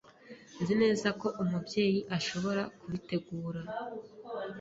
[0.61, 3.61] Nzi neza ko Umubyeyi ashobora kubitegura.